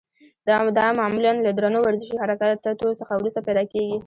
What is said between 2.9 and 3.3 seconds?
څخه